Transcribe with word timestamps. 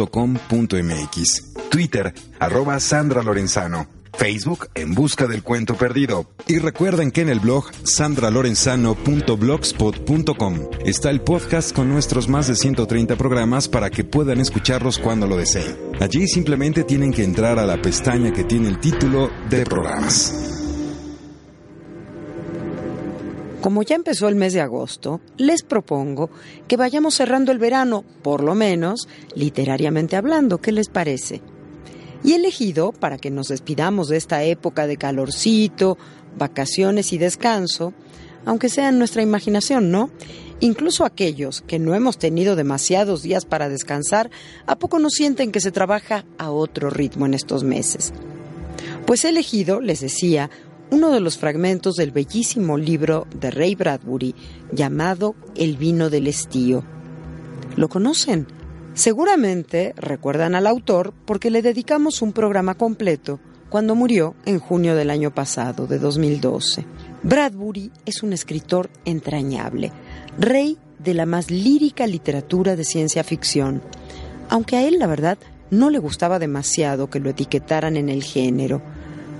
Twitter 1.70 2.14
arroba 2.40 2.82
Sandra 2.82 3.24
Lorenzano. 3.24 4.01
Facebook 4.14 4.68
en 4.76 4.94
busca 4.94 5.26
del 5.28 5.44
cuento 5.44 5.76
perdido. 5.76 6.28
Y 6.48 6.60
recuerden 6.60 7.12
que 7.12 7.22
en 7.22 7.30
el 7.30 7.40
blog 7.40 7.72
sandralorenzano.blogspot.com 7.84 10.60
está 10.86 11.10
el 11.10 11.22
podcast 11.22 11.74
con 11.76 11.90
nuestros 11.90 12.28
más 12.28 12.48
de 12.48 12.56
130 12.56 13.16
programas 13.16 13.68
para 13.68 13.90
que 13.90 14.04
puedan 14.04 14.40
escucharlos 14.40 15.00
cuando 15.00 15.26
lo 15.28 15.38
deseen. 15.38 15.76
Allí 16.00 16.28
simplemente 16.28 16.84
tienen 16.84 17.14
que 17.14 17.24
entrar 17.24 17.58
a 17.60 17.66
la 17.66 17.82
pestaña 17.82 18.32
que 18.32 18.44
tiene 18.44 18.70
el 18.70 18.80
título 18.80 19.32
de 19.50 19.66
programas. 19.66 20.52
Como 23.62 23.84
ya 23.84 23.96
empezó 23.96 24.28
el 24.28 24.36
mes 24.36 24.54
de 24.54 24.62
agosto, 24.62 25.22
les 25.38 25.62
propongo 25.62 26.32
que 26.68 26.78
vayamos 26.78 27.14
cerrando 27.14 27.52
el 27.52 27.60
verano, 27.60 28.04
por 28.24 28.44
lo 28.44 28.56
menos 28.56 29.08
literariamente 29.36 30.16
hablando. 30.16 30.58
¿Qué 30.58 30.72
les 30.72 30.90
parece? 30.90 31.44
Y 32.24 32.34
elegido 32.34 32.92
para 32.92 33.18
que 33.18 33.32
nos 33.32 33.48
despidamos 33.48 34.08
de 34.10 34.18
esta 34.18 34.44
época 34.44 34.88
de 34.88 34.98
calorcito, 34.98 35.98
vacaciones 36.38 37.14
y 37.14 37.18
descanso, 37.18 37.94
aunque 38.46 38.70
sea 38.70 38.90
en 38.90 38.98
nuestra 38.98 39.22
imaginación, 39.22 39.92
¿no? 39.92 40.10
Incluso 40.60 41.06
aquellos 41.06 41.62
que 41.62 41.80
no 41.80 41.96
hemos 41.96 42.18
tenido 42.18 42.56
demasiados 42.56 43.24
días 43.24 43.46
para 43.46 43.70
descansar, 43.70 44.30
¿a 44.68 44.78
poco 44.78 45.00
no 45.00 45.10
sienten 45.10 45.52
que 45.52 45.60
se 45.60 45.72
trabaja 45.72 46.26
a 46.38 46.52
otro 46.52 46.90
ritmo 46.92 47.26
en 47.26 47.34
estos 47.34 47.64
meses? 47.64 48.14
Pues 49.08 49.26
he 49.26 49.30
elegido, 49.30 49.82
les 49.82 50.02
decía, 50.02 50.52
uno 50.92 51.10
de 51.12 51.20
los 51.20 51.38
fragmentos 51.38 51.96
del 51.96 52.12
bellísimo 52.12 52.78
libro 52.78 53.26
de 53.34 53.50
Ray 53.50 53.76
Bradbury 53.76 54.36
llamado 54.72 55.36
El 55.56 55.78
vino 55.78 56.10
del 56.10 56.28
estío. 56.28 56.84
¿Lo 57.76 57.90
conocen? 57.90 58.46
Seguramente 58.94 59.94
recuerdan 59.96 60.54
al 60.54 60.68
autor 60.68 61.14
porque 61.26 61.50
le 61.50 61.62
dedicamos 61.62 62.22
un 62.22 62.34
programa 62.34 62.76
completo 62.76 63.40
cuando 63.70 63.96
murió 63.96 64.36
en 64.46 64.60
junio 64.60 64.96
del 64.96 65.10
año 65.10 65.34
pasado, 65.34 65.88
de 65.88 65.98
2012. 65.98 66.86
Bradbury 67.24 67.90
es 68.06 68.22
un 68.22 68.34
escritor 68.34 68.90
entrañable, 69.06 69.94
rey 70.38 70.78
de 71.00 71.14
la 71.14 71.26
más 71.26 71.50
lírica 71.50 72.06
literatura 72.06 72.76
de 72.76 72.84
ciencia 72.84 73.24
ficción, 73.24 73.82
aunque 74.50 74.76
a 74.76 74.86
él 74.86 75.00
la 75.00 75.08
verdad 75.08 75.38
no 75.70 75.90
le 75.90 76.00
gustaba 76.00 76.38
demasiado 76.38 77.10
que 77.10 77.22
lo 77.22 77.30
etiquetaran 77.30 77.96
en 77.96 78.10
el 78.10 78.24
género. 78.24 78.82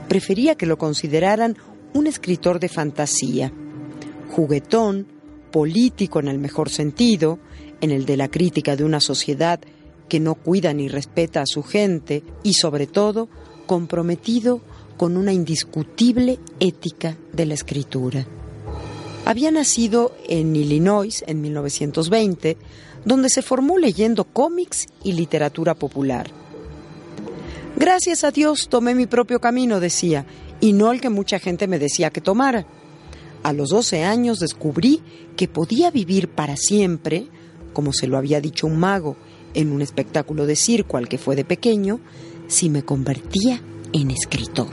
Prefería 0.08 0.56
que 0.56 0.66
lo 0.66 0.78
consideraran 0.78 1.58
un 1.94 2.08
escritor 2.08 2.62
de 2.62 2.70
fantasía, 2.70 3.52
juguetón, 4.30 5.08
político 5.52 6.20
en 6.20 6.28
el 6.28 6.40
mejor 6.40 6.70
sentido, 6.70 7.40
en 7.82 7.92
el 7.92 8.06
de 8.06 8.18
la 8.18 8.30
crítica 8.30 8.76
de 8.76 8.84
una 8.84 9.00
sociedad 9.00 9.60
que 10.10 10.20
no 10.20 10.36
cuida 10.36 10.74
ni 10.74 10.88
respeta 10.88 11.42
a 11.42 11.46
su 11.46 11.64
gente 11.64 12.24
y 12.44 12.54
sobre 12.54 12.88
todo 12.88 13.30
comprometido 13.66 14.62
con 14.98 15.18
una 15.18 15.34
indiscutible 15.34 16.40
ética 16.60 17.18
de 17.34 17.46
la 17.46 17.54
escritura. 17.54 18.26
Había 19.26 19.52
nacido 19.52 20.14
en 20.28 20.56
Illinois 20.56 21.24
en 21.28 21.42
1920, 21.42 22.58
donde 23.06 23.30
se 23.30 23.42
formó 23.42 23.78
leyendo 23.78 24.26
cómics 24.26 24.88
y 25.04 25.14
literatura 25.14 25.76
popular. 25.76 26.30
Gracias 27.78 28.24
a 28.24 28.32
Dios 28.32 28.68
tomé 28.70 28.94
mi 28.94 29.08
propio 29.08 29.40
camino, 29.40 29.80
decía, 29.80 30.26
y 30.60 30.74
no 30.74 30.92
el 30.92 31.02
que 31.02 31.10
mucha 31.10 31.40
gente 31.40 31.68
me 31.68 31.80
decía 31.80 32.10
que 32.10 32.22
tomara. 32.22 32.66
A 33.44 33.54
los 33.54 33.70
12 33.70 34.04
años 34.04 34.40
descubrí 34.40 35.02
que 35.36 35.48
podía 35.48 35.90
vivir 35.92 36.28
para 36.28 36.56
siempre 36.56 37.28
como 37.74 37.94
se 37.94 38.08
lo 38.08 38.18
había 38.18 38.42
dicho 38.42 38.68
un 38.68 38.78
mago 38.78 39.16
en 39.54 39.72
un 39.72 39.82
espectáculo 39.82 40.46
de 40.46 40.56
circo 40.56 40.98
al 40.98 41.10
que 41.10 41.18
fue 41.18 41.36
de 41.36 41.46
pequeño, 41.46 42.00
si 42.48 42.70
me 42.70 42.84
convertía 42.84 43.62
en 43.94 44.12
escritor. 44.12 44.70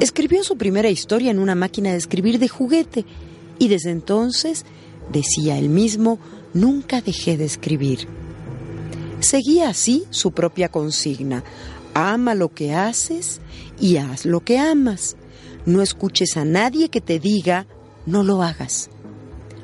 Escribió 0.00 0.42
su 0.44 0.56
primera 0.56 0.90
historia 0.90 1.30
en 1.30 1.38
una 1.38 1.54
máquina 1.54 1.90
de 1.90 1.96
escribir 1.96 2.38
de 2.38 2.48
juguete 2.48 3.04
y 3.58 3.68
desde 3.68 3.90
entonces, 3.90 4.64
decía 5.12 5.58
él 5.58 5.68
mismo, 5.68 6.18
nunca 6.52 7.00
dejé 7.00 7.36
de 7.36 7.44
escribir. 7.44 8.08
Seguía 9.20 9.68
así 9.68 10.04
su 10.10 10.32
propia 10.32 10.68
consigna, 10.68 11.44
ama 11.94 12.34
lo 12.34 12.52
que 12.52 12.74
haces 12.74 13.40
y 13.80 13.96
haz 13.96 14.26
lo 14.26 14.40
que 14.40 14.58
amas. 14.58 15.16
No 15.66 15.80
escuches 15.80 16.36
a 16.36 16.44
nadie 16.44 16.88
que 16.90 17.00
te 17.00 17.18
diga, 17.18 17.66
no 18.06 18.22
lo 18.22 18.42
hagas. 18.42 18.90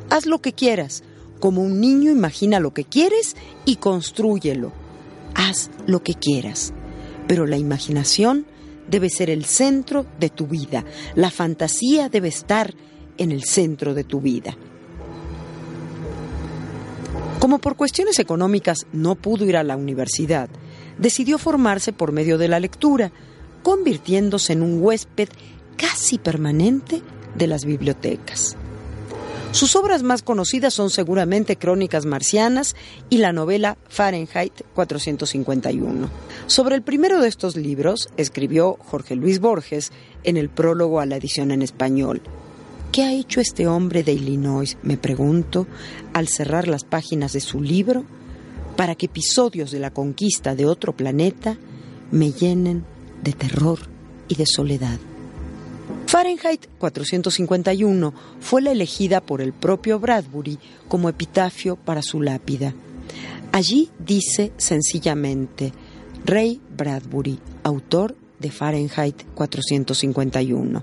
Haz 0.08 0.26
lo 0.26 0.40
que 0.40 0.52
quieras. 0.52 1.02
Como 1.40 1.62
un 1.62 1.80
niño 1.80 2.10
imagina 2.10 2.60
lo 2.60 2.72
que 2.72 2.84
quieres 2.84 3.36
y 3.64 3.76
construyelo. 3.76 4.72
Haz 5.34 5.70
lo 5.86 6.02
que 6.02 6.14
quieras. 6.14 6.72
Pero 7.28 7.46
la 7.46 7.58
imaginación 7.58 8.46
debe 8.88 9.08
ser 9.10 9.30
el 9.30 9.44
centro 9.44 10.06
de 10.18 10.30
tu 10.30 10.46
vida. 10.46 10.84
La 11.14 11.30
fantasía 11.30 12.08
debe 12.08 12.28
estar 12.28 12.74
en 13.18 13.30
el 13.30 13.44
centro 13.44 13.94
de 13.94 14.04
tu 14.04 14.20
vida. 14.20 14.56
Como 17.38 17.58
por 17.58 17.76
cuestiones 17.76 18.18
económicas 18.18 18.86
no 18.92 19.14
pudo 19.14 19.44
ir 19.44 19.56
a 19.56 19.64
la 19.64 19.76
universidad, 19.76 20.50
decidió 20.98 21.38
formarse 21.38 21.92
por 21.92 22.12
medio 22.12 22.36
de 22.36 22.48
la 22.48 22.60
lectura, 22.60 23.12
convirtiéndose 23.62 24.52
en 24.52 24.62
un 24.62 24.82
huésped 24.82 25.28
casi 25.76 26.18
permanente 26.18 27.02
de 27.34 27.46
las 27.46 27.64
bibliotecas. 27.64 28.56
Sus 29.52 29.74
obras 29.74 30.04
más 30.04 30.22
conocidas 30.22 30.74
son 30.74 30.90
seguramente 30.90 31.56
Crónicas 31.56 32.06
Marcianas 32.06 32.76
y 33.08 33.18
la 33.18 33.32
novela 33.32 33.76
Fahrenheit 33.88 34.52
451. 34.74 36.08
Sobre 36.46 36.76
el 36.76 36.82
primero 36.82 37.20
de 37.20 37.28
estos 37.28 37.56
libros 37.56 38.10
escribió 38.16 38.76
Jorge 38.78 39.16
Luis 39.16 39.40
Borges 39.40 39.90
en 40.22 40.36
el 40.36 40.50
prólogo 40.50 41.00
a 41.00 41.06
la 41.06 41.16
edición 41.16 41.50
en 41.50 41.62
español. 41.62 42.22
¿Qué 42.92 43.02
ha 43.02 43.12
hecho 43.12 43.40
este 43.40 43.66
hombre 43.66 44.04
de 44.04 44.12
Illinois, 44.12 44.76
me 44.82 44.96
pregunto, 44.96 45.66
al 46.12 46.28
cerrar 46.28 46.68
las 46.68 46.84
páginas 46.84 47.32
de 47.32 47.40
su 47.40 47.60
libro, 47.60 48.04
para 48.76 48.94
que 48.94 49.06
episodios 49.06 49.72
de 49.72 49.80
la 49.80 49.90
conquista 49.90 50.54
de 50.54 50.66
otro 50.66 50.96
planeta 50.96 51.58
me 52.12 52.30
llenen 52.30 52.84
de 53.22 53.32
terror 53.32 53.80
y 54.28 54.36
de 54.36 54.46
soledad? 54.46 54.98
Fahrenheit 56.10 56.66
451 56.80 58.12
fue 58.40 58.62
la 58.62 58.72
elegida 58.72 59.20
por 59.20 59.40
el 59.40 59.52
propio 59.52 60.00
Bradbury 60.00 60.58
como 60.88 61.08
epitafio 61.08 61.76
para 61.76 62.02
su 62.02 62.20
lápida. 62.20 62.74
Allí 63.52 63.90
dice 63.96 64.50
sencillamente, 64.56 65.72
Ray 66.24 66.60
Bradbury, 66.76 67.38
autor 67.62 68.16
de 68.40 68.50
Fahrenheit 68.50 69.22
451. 69.36 70.82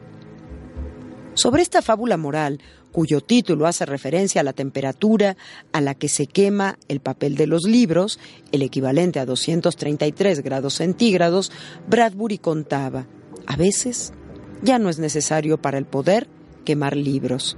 Sobre 1.33 1.61
esta 1.61 1.81
fábula 1.81 2.15
moral, 2.15 2.61
cuyo 2.93 3.19
título 3.19 3.67
hace 3.67 3.85
referencia 3.85 4.39
a 4.39 4.45
la 4.45 4.53
temperatura 4.53 5.35
a 5.73 5.81
la 5.81 5.93
que 5.93 6.07
se 6.07 6.27
quema 6.27 6.79
el 6.87 7.01
papel 7.01 7.35
de 7.35 7.47
los 7.47 7.65
libros, 7.65 8.17
el 8.53 8.61
equivalente 8.61 9.19
a 9.19 9.25
233 9.25 10.41
grados 10.41 10.75
centígrados, 10.75 11.51
Bradbury 11.85 12.37
contaba, 12.37 13.07
a 13.45 13.57
veces 13.57 14.13
ya 14.61 14.79
no 14.79 14.89
es 14.89 14.99
necesario 14.99 15.57
para 15.61 15.77
el 15.77 15.85
poder 15.85 16.27
quemar 16.65 16.95
libros. 16.95 17.57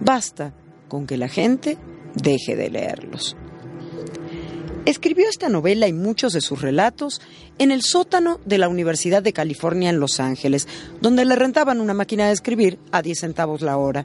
Basta 0.00 0.54
con 0.88 1.06
que 1.06 1.16
la 1.16 1.28
gente 1.28 1.78
deje 2.14 2.56
de 2.56 2.70
leerlos. 2.70 3.36
Escribió 4.84 5.28
esta 5.30 5.48
novela 5.48 5.88
y 5.88 5.94
muchos 5.94 6.34
de 6.34 6.42
sus 6.42 6.60
relatos 6.60 7.22
en 7.58 7.70
el 7.70 7.80
sótano 7.80 8.38
de 8.44 8.58
la 8.58 8.68
Universidad 8.68 9.22
de 9.22 9.32
California 9.32 9.88
en 9.88 9.98
Los 9.98 10.20
Ángeles, 10.20 10.68
donde 11.00 11.24
le 11.24 11.36
rentaban 11.36 11.80
una 11.80 11.94
máquina 11.94 12.26
de 12.26 12.32
escribir 12.32 12.78
a 12.92 13.00
10 13.00 13.18
centavos 13.18 13.62
la 13.62 13.78
hora. 13.78 14.04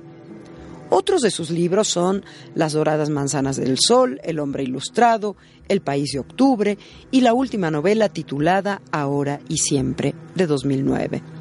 Otros 0.90 1.22
de 1.22 1.32
sus 1.32 1.50
libros 1.50 1.90
son 1.90 2.24
Las 2.56 2.74
doradas 2.74 3.10
manzanas 3.10 3.58
del 3.58 3.78
sol, 3.78 4.22
El 4.24 4.40
hombre 4.40 4.64
ilustrado, 4.64 5.36
El 5.68 5.82
país 5.82 6.12
de 6.14 6.20
octubre 6.20 6.78
y 7.12 7.22
la 7.22 7.34
última 7.34 7.70
novela 7.70 8.08
titulada 8.08 8.82
Ahora 8.92 9.42
y 9.50 9.58
siempre, 9.58 10.16
de 10.34 10.48
2009. 10.48 11.39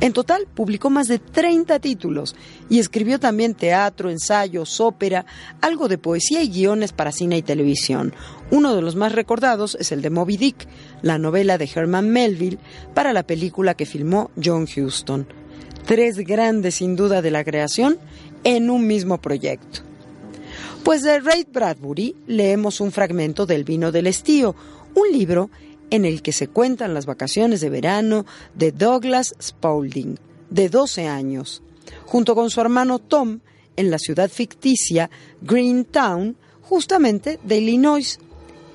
En 0.00 0.12
total 0.12 0.46
publicó 0.54 0.90
más 0.90 1.08
de 1.08 1.18
30 1.18 1.80
títulos 1.80 2.36
y 2.70 2.78
escribió 2.78 3.18
también 3.18 3.54
teatro, 3.54 4.10
ensayos, 4.10 4.80
ópera, 4.80 5.26
algo 5.60 5.88
de 5.88 5.98
poesía 5.98 6.40
y 6.42 6.50
guiones 6.50 6.92
para 6.92 7.10
cine 7.10 7.36
y 7.36 7.42
televisión. 7.42 8.14
Uno 8.52 8.76
de 8.76 8.82
los 8.82 8.94
más 8.94 9.12
recordados 9.12 9.76
es 9.80 9.90
el 9.90 10.00
de 10.00 10.10
Moby 10.10 10.36
Dick, 10.36 10.68
la 11.02 11.18
novela 11.18 11.58
de 11.58 11.68
Herman 11.74 12.10
Melville 12.10 12.58
para 12.94 13.12
la 13.12 13.24
película 13.24 13.74
que 13.74 13.86
filmó 13.86 14.30
John 14.42 14.68
Huston. 14.76 15.26
Tres 15.84 16.18
grandes 16.18 16.76
sin 16.76 16.94
duda 16.94 17.20
de 17.20 17.32
la 17.32 17.42
creación 17.42 17.98
en 18.44 18.70
un 18.70 18.86
mismo 18.86 19.20
proyecto. 19.20 19.80
Pues 20.84 21.02
de 21.02 21.18
Ray 21.18 21.44
Bradbury 21.52 22.14
leemos 22.28 22.80
un 22.80 22.92
fragmento 22.92 23.46
del 23.46 23.64
Vino 23.64 23.90
del 23.90 24.06
Estío, 24.06 24.54
un 24.94 25.10
libro 25.12 25.50
en 25.90 26.04
el 26.04 26.22
que 26.22 26.32
se 26.32 26.48
cuentan 26.48 26.94
las 26.94 27.06
vacaciones 27.06 27.60
de 27.60 27.70
verano 27.70 28.26
de 28.54 28.72
Douglas 28.72 29.34
Spaulding, 29.40 30.18
de 30.50 30.68
12 30.68 31.06
años, 31.08 31.62
junto 32.06 32.34
con 32.34 32.50
su 32.50 32.60
hermano 32.60 32.98
Tom, 32.98 33.40
en 33.76 33.90
la 33.90 33.98
ciudad 33.98 34.28
ficticia 34.28 35.10
Greentown, 35.40 36.36
justamente 36.62 37.38
de 37.42 37.58
Illinois, 37.58 38.18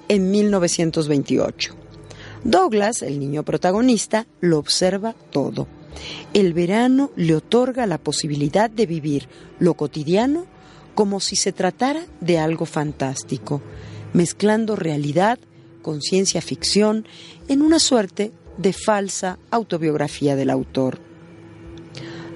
en 0.07 0.31
1928. 0.31 1.75
Douglas, 2.44 3.01
el 3.01 3.19
niño 3.19 3.44
protagonista, 3.44 4.27
lo 4.42 4.57
observa 4.57 5.16
todo. 5.31 5.68
El 6.33 6.54
verano 6.54 7.12
le 7.16 7.36
otorga 7.36 7.86
la 7.86 7.98
posibilidad 7.98 8.69
de 8.69 8.86
vivir 8.86 9.30
lo 9.59 9.75
cotidiano 9.75 10.45
como 10.95 11.19
si 11.19 11.36
se 11.36 11.51
tratara 11.51 12.06
de 12.21 12.39
algo 12.39 12.66
fantástico, 12.66 13.62
mezclando 14.13 14.75
realidad 14.75 15.39
con 15.83 16.01
ciencia 16.01 16.41
ficción 16.41 17.06
en 17.47 17.62
una 17.62 17.77
suerte 17.77 18.31
de 18.57 18.74
falsa 18.74 19.38
autobiografía 19.51 20.35
del 20.35 20.50
autor. 20.50 20.97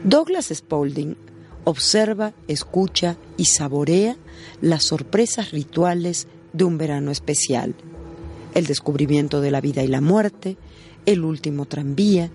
Douglas 0.03 0.51
Spaulding 0.53 1.17
observa, 1.63 2.33
escucha 2.47 3.17
y 3.35 3.45
saborea 3.45 4.15
las 4.61 4.83
sorpresas 4.83 5.51
rituales 5.51 6.27
de 6.53 6.63
un 6.63 6.77
verano 6.77 7.09
especial. 7.09 7.75
El 8.53 8.67
descubrimiento 8.67 9.41
de 9.41 9.51
la 9.51 9.61
vida 9.61 9.83
y 9.83 9.87
la 9.87 10.01
muerte, 10.01 10.57
el 11.05 11.23
último 11.23 11.65
tranvía, 11.65 12.29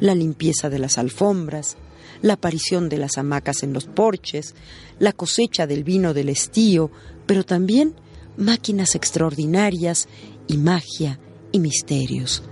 la 0.00 0.14
limpieza 0.14 0.70
de 0.70 0.78
las 0.78 0.98
alfombras, 0.98 1.76
la 2.20 2.34
aparición 2.34 2.88
de 2.88 2.98
las 2.98 3.18
hamacas 3.18 3.62
en 3.62 3.72
los 3.72 3.86
porches, 3.86 4.54
la 4.98 5.12
cosecha 5.12 5.66
del 5.66 5.84
vino 5.84 6.14
del 6.14 6.28
estío, 6.28 6.90
pero 7.26 7.44
también 7.44 7.94
máquinas 8.36 8.94
extraordinarias 8.94 10.08
y 10.46 10.56
magia 10.58 11.18
y 11.52 11.58
misterios. 11.58 12.42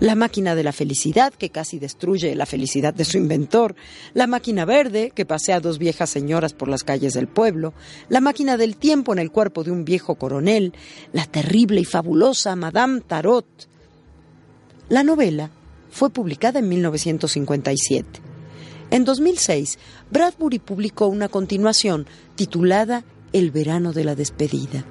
La 0.00 0.14
máquina 0.14 0.54
de 0.54 0.62
la 0.62 0.72
felicidad 0.72 1.32
que 1.32 1.50
casi 1.50 1.78
destruye 1.78 2.34
la 2.34 2.46
felicidad 2.46 2.92
de 2.92 3.04
su 3.04 3.18
inventor, 3.18 3.74
la 4.14 4.26
máquina 4.26 4.64
verde 4.64 5.10
que 5.14 5.24
pasea 5.24 5.56
a 5.56 5.60
dos 5.60 5.78
viejas 5.78 6.10
señoras 6.10 6.52
por 6.52 6.68
las 6.68 6.84
calles 6.84 7.14
del 7.14 7.28
pueblo, 7.28 7.72
la 8.08 8.20
máquina 8.20 8.56
del 8.56 8.76
tiempo 8.76 9.12
en 9.12 9.18
el 9.18 9.30
cuerpo 9.30 9.64
de 9.64 9.70
un 9.70 9.84
viejo 9.84 10.16
coronel, 10.16 10.74
la 11.12 11.26
terrible 11.26 11.80
y 11.80 11.84
fabulosa 11.84 12.56
Madame 12.56 13.00
Tarot. 13.00 13.46
La 14.88 15.02
novela 15.02 15.50
fue 15.90 16.10
publicada 16.10 16.58
en 16.58 16.68
1957. 16.68 18.20
En 18.90 19.04
2006, 19.04 19.78
Bradbury 20.10 20.58
publicó 20.58 21.06
una 21.06 21.28
continuación 21.28 22.06
titulada 22.36 23.04
El 23.32 23.50
verano 23.50 23.92
de 23.92 24.04
la 24.04 24.14
despedida. 24.14 24.84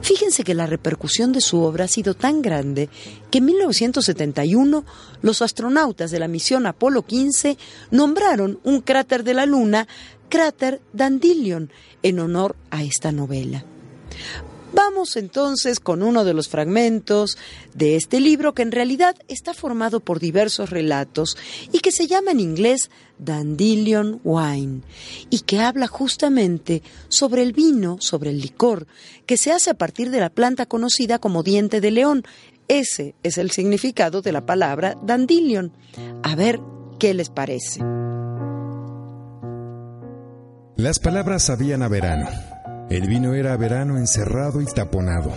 Fíjense 0.00 0.44
que 0.44 0.54
la 0.54 0.66
repercusión 0.66 1.32
de 1.32 1.40
su 1.40 1.60
obra 1.60 1.84
ha 1.84 1.88
sido 1.88 2.14
tan 2.14 2.42
grande 2.42 2.88
que 3.30 3.38
en 3.38 3.46
1971 3.46 4.84
los 5.22 5.42
astronautas 5.42 6.10
de 6.10 6.18
la 6.18 6.28
misión 6.28 6.66
Apolo 6.66 7.02
15 7.02 7.56
nombraron 7.90 8.58
un 8.64 8.80
cráter 8.80 9.24
de 9.24 9.34
la 9.34 9.46
Luna 9.46 9.88
cráter 10.28 10.80
Dandelion 10.92 11.70
en 12.02 12.18
honor 12.18 12.56
a 12.70 12.82
esta 12.82 13.12
novela. 13.12 13.64
Vamos 14.74 15.16
entonces 15.16 15.78
con 15.78 16.02
uno 16.02 16.24
de 16.24 16.34
los 16.34 16.48
fragmentos 16.48 17.38
de 17.74 17.94
este 17.94 18.18
libro 18.18 18.54
que 18.54 18.62
en 18.62 18.72
realidad 18.72 19.14
está 19.28 19.54
formado 19.54 20.00
por 20.00 20.18
diversos 20.18 20.70
relatos 20.70 21.36
y 21.70 21.78
que 21.78 21.92
se 21.92 22.08
llama 22.08 22.32
en 22.32 22.40
inglés 22.40 22.90
Dandelion 23.18 24.20
Wine 24.24 24.80
y 25.30 25.40
que 25.40 25.60
habla 25.60 25.86
justamente 25.86 26.82
sobre 27.08 27.42
el 27.42 27.52
vino, 27.52 27.98
sobre 28.00 28.30
el 28.30 28.40
licor, 28.40 28.88
que 29.26 29.36
se 29.36 29.52
hace 29.52 29.70
a 29.70 29.74
partir 29.74 30.10
de 30.10 30.18
la 30.18 30.30
planta 30.30 30.66
conocida 30.66 31.20
como 31.20 31.44
diente 31.44 31.80
de 31.80 31.92
león. 31.92 32.24
Ese 32.66 33.14
es 33.22 33.38
el 33.38 33.52
significado 33.52 34.22
de 34.22 34.32
la 34.32 34.44
palabra 34.44 34.98
dandelion. 35.04 35.70
A 36.24 36.34
ver 36.34 36.58
qué 36.98 37.14
les 37.14 37.30
parece. 37.30 37.80
Las 40.76 40.98
palabras 40.98 41.44
sabían 41.44 41.82
a 41.84 41.88
verano 41.88 42.53
el 42.90 43.08
vino 43.08 43.34
era 43.34 43.56
verano 43.56 43.96
encerrado 43.96 44.60
y 44.60 44.66
taponado. 44.66 45.32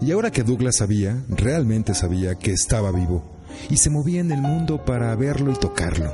Y 0.00 0.12
ahora 0.12 0.30
que 0.30 0.42
Douglas 0.42 0.78
sabía, 0.78 1.16
realmente 1.28 1.94
sabía 1.94 2.34
que 2.34 2.52
estaba 2.52 2.90
vivo 2.90 3.22
y 3.68 3.76
se 3.76 3.90
movía 3.90 4.20
en 4.20 4.32
el 4.32 4.40
mundo 4.40 4.84
para 4.84 5.14
verlo 5.14 5.52
y 5.52 5.54
tocarlo. 5.54 6.12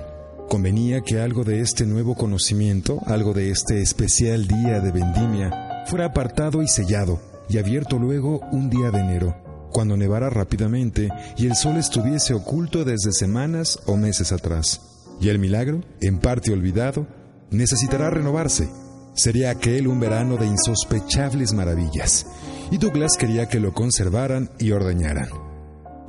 Convenía 0.49 1.01
que 1.01 1.21
algo 1.21 1.45
de 1.45 1.61
este 1.61 1.87
nuevo 1.87 2.15
conocimiento, 2.15 3.01
algo 3.07 3.33
de 3.33 3.51
este 3.51 3.81
especial 3.81 4.47
día 4.47 4.81
de 4.81 4.93
vendimia, 4.93 5.85
fuera 5.87 6.07
apartado 6.07 6.63
y 6.63 6.69
sellado 6.69 7.21
y 7.49 7.59
abierto 7.59 7.99
luego 7.99 8.41
un 8.53 8.69
día 8.71 8.91
de 8.91 9.01
enero, 9.01 9.37
cuando 9.73 9.97
nevara 9.97 10.31
rápidamente 10.31 11.09
y 11.37 11.47
el 11.47 11.57
sol 11.57 11.77
estuviese 11.79 12.35
oculto 12.35 12.85
desde 12.85 13.13
semanas 13.13 13.79
o 13.87 13.97
meses 13.97 14.31
atrás. 14.31 14.81
Y 15.21 15.31
el 15.31 15.39
milagro, 15.39 15.81
en 16.01 16.19
parte 16.19 16.53
olvidado, 16.53 17.07
necesitará 17.51 18.11
renovarse 18.11 18.69
Sería 19.17 19.51
aquel 19.51 19.89
un 19.89 19.99
verano 19.99 20.37
de 20.37 20.47
insospechables 20.47 21.55
maravillas, 21.55 22.27
y 22.71 22.77
Douglas 22.77 23.17
quería 23.19 23.49
que 23.49 23.61
lo 23.61 23.73
conservaran 23.73 24.51
y 24.59 24.73
ordeñaran. 24.73 25.31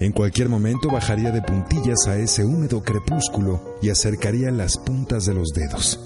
En 0.02 0.12
cualquier 0.12 0.50
momento 0.50 0.90
bajaría 0.92 1.32
de 1.32 1.42
puntillas 1.42 2.06
a 2.08 2.18
ese 2.18 2.44
húmedo 2.44 2.84
crepúsculo 2.84 3.78
y 3.82 3.90
acercaría 3.90 4.52
las 4.52 4.78
puntas 4.78 5.26
de 5.26 5.34
los 5.34 5.54
dedos. 5.54 6.00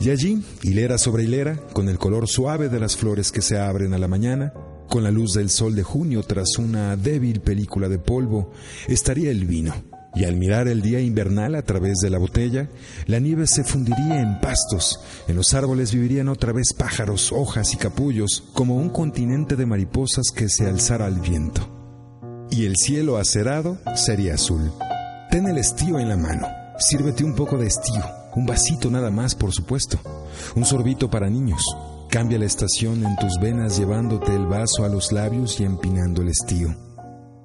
Y 0.00 0.10
allí, 0.10 0.44
hilera 0.62 0.98
sobre 0.98 1.22
hilera, 1.22 1.56
con 1.72 1.88
el 1.88 1.96
color 1.96 2.28
suave 2.28 2.68
de 2.68 2.80
las 2.80 2.96
flores 2.96 3.30
que 3.30 3.40
se 3.40 3.58
abren 3.58 3.94
a 3.94 3.98
la 3.98 4.08
mañana, 4.08 4.52
con 4.88 5.04
la 5.04 5.12
luz 5.12 5.34
del 5.34 5.50
sol 5.50 5.76
de 5.76 5.84
junio 5.84 6.24
tras 6.24 6.58
una 6.58 6.96
débil 6.96 7.40
película 7.40 7.88
de 7.88 8.00
polvo, 8.00 8.50
estaría 8.88 9.30
el 9.30 9.44
vino. 9.44 9.74
Y 10.18 10.24
al 10.24 10.36
mirar 10.36 10.68
el 10.68 10.82
día 10.82 11.00
invernal 11.00 11.54
a 11.54 11.62
través 11.62 11.98
de 11.98 12.10
la 12.10 12.18
botella, 12.18 12.68
la 13.06 13.20
nieve 13.20 13.46
se 13.46 13.64
fundiría 13.64 14.20
en 14.20 14.40
pastos, 14.40 15.00
en 15.28 15.36
los 15.36 15.54
árboles 15.54 15.92
vivirían 15.92 16.28
otra 16.28 16.52
vez 16.52 16.74
pájaros, 16.76 17.32
hojas 17.32 17.72
y 17.72 17.76
capullos, 17.76 18.44
como 18.52 18.76
un 18.76 18.90
continente 18.90 19.56
de 19.56 19.64
mariposas 19.64 20.32
que 20.34 20.48
se 20.48 20.66
alzara 20.66 21.06
al 21.06 21.20
viento 21.20 21.78
y 22.50 22.64
el 22.64 22.76
cielo 22.76 23.18
acerado 23.18 23.78
sería 23.94 24.34
azul. 24.34 24.72
Ten 25.30 25.46
el 25.46 25.58
estío 25.58 25.98
en 25.98 26.08
la 26.08 26.16
mano. 26.16 26.46
Sírvete 26.78 27.24
un 27.24 27.34
poco 27.34 27.58
de 27.58 27.66
estío, 27.66 28.02
un 28.34 28.46
vasito 28.46 28.90
nada 28.90 29.10
más, 29.10 29.34
por 29.34 29.52
supuesto. 29.52 29.98
Un 30.54 30.64
sorbito 30.64 31.10
para 31.10 31.28
niños. 31.28 31.62
Cambia 32.08 32.38
la 32.38 32.46
estación 32.46 33.04
en 33.04 33.16
tus 33.16 33.38
venas 33.40 33.76
llevándote 33.78 34.34
el 34.34 34.46
vaso 34.46 34.84
a 34.84 34.88
los 34.88 35.12
labios 35.12 35.60
y 35.60 35.64
empinando 35.64 36.22
el 36.22 36.28
estío. 36.28 36.74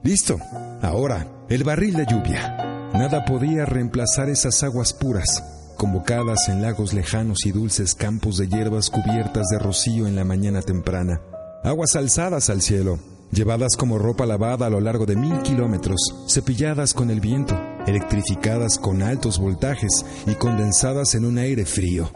Listo. 0.03 0.38
Ahora, 0.82 1.27
el 1.50 1.64
barril 1.64 1.96
de 1.96 2.06
lluvia. 2.06 2.90
Nada 2.94 3.26
podía 3.26 3.66
reemplazar 3.66 4.30
esas 4.30 4.64
aguas 4.64 4.94
puras, 4.94 5.44
convocadas 5.78 6.48
en 6.48 6.62
lagos 6.62 6.94
lejanos 6.94 7.46
y 7.46 7.52
dulces 7.52 7.96
campos 7.96 8.38
de 8.38 8.48
hierbas 8.48 8.90
cubiertas 8.90 9.48
de 9.50 9.60
rocío 9.60 10.08
en 10.08 10.16
la 10.16 10.24
mañana 10.24 10.62
temprana. 10.62 11.22
Aguas 11.64 11.96
alzadas 11.96 12.50
al 12.50 12.62
cielo, 12.62 13.00
llevadas 13.32 13.76
como 13.78 13.98
ropa 13.98 14.26
lavada 14.26 14.68
a 14.68 14.70
lo 14.70 14.80
largo 14.80 15.06
de 15.06 15.16
mil 15.16 15.42
kilómetros, 15.42 16.00
cepilladas 16.28 16.94
con 16.94 17.10
el 17.10 17.20
viento, 17.20 17.60
electrificadas 17.88 18.78
con 18.78 19.02
altos 19.02 19.40
voltajes 19.40 20.06
y 20.28 20.36
condensadas 20.36 21.16
en 21.16 21.26
un 21.26 21.38
aire 21.38 21.66
frío. 21.66 22.12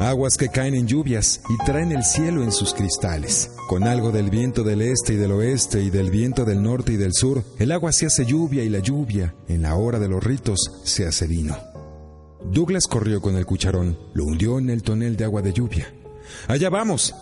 Aguas 0.00 0.36
que 0.36 0.48
caen 0.48 0.74
en 0.74 0.86
lluvias 0.86 1.40
y 1.48 1.64
traen 1.64 1.92
el 1.92 2.02
cielo 2.02 2.42
en 2.42 2.50
sus 2.50 2.74
cristales. 2.74 3.50
Con 3.68 3.84
algo 3.84 4.10
del 4.10 4.30
viento 4.30 4.64
del 4.64 4.82
este 4.82 5.14
y 5.14 5.16
del 5.16 5.32
oeste 5.32 5.82
y 5.82 5.90
del 5.90 6.10
viento 6.10 6.44
del 6.44 6.62
norte 6.62 6.92
y 6.92 6.96
del 6.96 7.12
sur, 7.12 7.44
el 7.58 7.70
agua 7.72 7.92
se 7.92 8.06
hace 8.06 8.24
lluvia 8.24 8.64
y 8.64 8.68
la 8.68 8.80
lluvia, 8.80 9.34
en 9.48 9.62
la 9.62 9.76
hora 9.76 9.98
de 9.98 10.08
los 10.08 10.24
ritos, 10.24 10.80
se 10.82 11.06
hace 11.06 11.26
vino. 11.26 11.56
Douglas 12.50 12.86
corrió 12.86 13.20
con 13.20 13.36
el 13.36 13.46
cucharón, 13.46 13.98
lo 14.14 14.24
hundió 14.24 14.58
en 14.58 14.70
el 14.70 14.82
tonel 14.82 15.16
de 15.16 15.24
agua 15.24 15.42
de 15.42 15.52
lluvia. 15.52 15.92
Allá 16.48 16.70
vamos, 16.70 17.14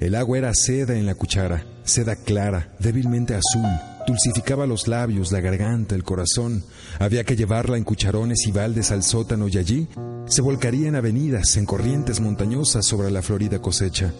el 0.00 0.14
agua 0.14 0.38
era 0.38 0.54
seda 0.54 0.94
en 0.94 1.06
la 1.06 1.14
cuchara, 1.14 1.64
seda 1.84 2.16
clara, 2.16 2.74
débilmente 2.80 3.34
azul, 3.34 3.95
dulcificaba 4.06 4.66
los 4.66 4.88
labios, 4.88 5.32
la 5.32 5.40
garganta, 5.40 5.94
el 5.94 6.04
corazón. 6.04 6.62
Había 6.98 7.24
que 7.24 7.36
llevarla 7.36 7.76
en 7.76 7.84
cucharones 7.84 8.46
y 8.46 8.52
baldes 8.52 8.90
al 8.90 9.02
sótano 9.02 9.48
y 9.48 9.58
allí 9.58 9.88
se 10.26 10.42
volcaría 10.42 10.88
en 10.88 10.96
avenidas, 10.96 11.56
en 11.56 11.66
corrientes 11.66 12.20
montañosas 12.20 12.86
sobre 12.86 13.10
la 13.10 13.22
florida 13.22 13.60
cosecha. 13.60 14.12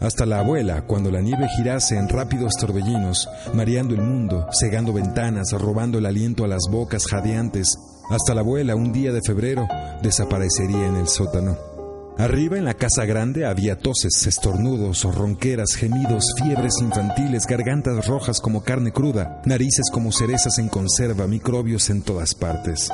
Hasta 0.00 0.26
la 0.26 0.40
abuela, 0.40 0.82
cuando 0.82 1.10
la 1.10 1.20
nieve 1.20 1.48
girase 1.56 1.96
en 1.96 2.08
rápidos 2.08 2.54
torbellinos, 2.54 3.28
mareando 3.52 3.94
el 3.94 4.02
mundo, 4.02 4.46
cegando 4.52 4.92
ventanas, 4.92 5.50
robando 5.52 5.98
el 5.98 6.06
aliento 6.06 6.44
a 6.44 6.48
las 6.48 6.68
bocas 6.70 7.06
jadeantes, 7.06 7.76
hasta 8.10 8.34
la 8.34 8.42
abuela, 8.42 8.76
un 8.76 8.92
día 8.92 9.12
de 9.12 9.22
febrero, 9.22 9.66
desaparecería 10.02 10.86
en 10.86 10.96
el 10.96 11.08
sótano. 11.08 11.77
Arriba 12.18 12.58
en 12.58 12.64
la 12.64 12.74
casa 12.74 13.04
grande 13.04 13.46
había 13.46 13.78
toses, 13.78 14.26
estornudos, 14.26 15.04
ronqueras, 15.04 15.76
gemidos, 15.76 16.34
fiebres 16.36 16.74
infantiles, 16.82 17.46
gargantas 17.46 18.08
rojas 18.08 18.40
como 18.40 18.64
carne 18.64 18.90
cruda, 18.90 19.40
narices 19.46 19.88
como 19.92 20.10
cerezas 20.10 20.58
en 20.58 20.68
conserva, 20.68 21.28
microbios 21.28 21.90
en 21.90 22.02
todas 22.02 22.34
partes. 22.34 22.90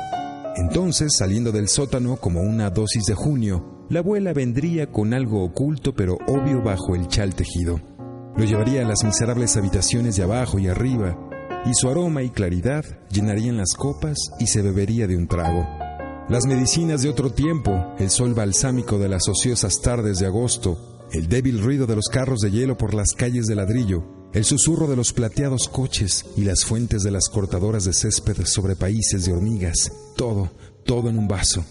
Entonces, 0.57 1.15
saliendo 1.17 1.51
del 1.51 1.69
sótano 1.69 2.17
como 2.17 2.41
una 2.41 2.69
dosis 2.69 3.05
de 3.05 3.15
junio, 3.15 3.87
la 3.89 4.01
abuela 4.01 4.31
vendría 4.31 4.91
con 4.91 5.11
algo 5.15 5.43
oculto 5.43 5.95
pero 5.95 6.19
obvio 6.27 6.61
bajo 6.61 6.93
el 6.93 7.07
chal 7.07 7.33
tejido. 7.33 7.81
Lo 8.37 8.45
llevaría 8.45 8.83
a 8.83 8.87
las 8.87 9.03
miserables 9.03 9.57
habitaciones 9.57 10.17
de 10.17 10.23
abajo 10.23 10.59
y 10.59 10.67
arriba, 10.67 11.17
y 11.65 11.73
su 11.73 11.89
aroma 11.89 12.21
y 12.21 12.29
claridad 12.29 12.85
llenarían 13.09 13.57
las 13.57 13.73
copas 13.73 14.17
y 14.39 14.45
se 14.45 14.61
bebería 14.61 15.07
de 15.07 15.17
un 15.17 15.27
trago. 15.27 15.84
Las 16.27 16.47
medicinas 16.47 17.03
de 17.03 17.09
otro 17.09 17.31
tiempo, 17.31 17.93
el 17.99 18.09
sol 18.09 18.33
balsámico 18.33 18.97
de 18.97 19.07
las 19.07 19.27
ociosas 19.27 19.79
tardes 19.79 20.17
de 20.17 20.25
agosto, 20.25 21.05
el 21.11 21.27
débil 21.27 21.61
ruido 21.61 21.85
de 21.85 21.95
los 21.95 22.07
carros 22.07 22.39
de 22.39 22.49
hielo 22.49 22.79
por 22.79 22.95
las 22.95 23.11
calles 23.11 23.45
de 23.45 23.53
ladrillo, 23.53 24.03
el 24.33 24.43
susurro 24.43 24.87
de 24.87 24.95
los 24.95 25.13
plateados 25.13 25.69
coches 25.69 26.25
y 26.35 26.41
las 26.41 26.65
fuentes 26.65 27.03
de 27.03 27.11
las 27.11 27.29
cortadoras 27.29 27.85
de 27.85 27.93
césped 27.93 28.43
sobre 28.45 28.75
países 28.75 29.25
de 29.25 29.33
hormigas, 29.33 29.91
todo, 30.15 30.49
todo 30.83 31.09
en 31.09 31.19
un 31.19 31.27
vaso. 31.27 31.63